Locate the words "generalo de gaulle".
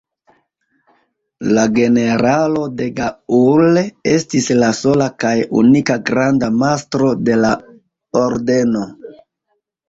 1.73-3.83